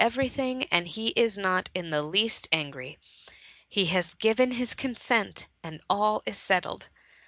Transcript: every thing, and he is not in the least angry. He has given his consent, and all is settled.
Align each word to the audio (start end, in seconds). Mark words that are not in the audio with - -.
every 0.03 0.27
thing, 0.29 0.63
and 0.71 0.87
he 0.87 1.09
is 1.09 1.37
not 1.37 1.69
in 1.75 1.91
the 1.91 2.01
least 2.01 2.47
angry. 2.51 2.97
He 3.69 3.85
has 3.93 4.15
given 4.15 4.49
his 4.53 4.73
consent, 4.73 5.45
and 5.61 5.79
all 5.91 6.23
is 6.25 6.39
settled. 6.39 6.89